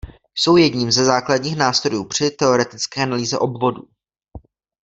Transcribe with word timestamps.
Jsou 0.37 0.57
jedním 0.57 0.91
ze 0.91 1.05
základních 1.05 1.55
nástrojů 1.55 2.05
při 2.05 2.31
teoretické 2.31 3.03
analýze 3.03 3.37
obvodů. 3.39 3.83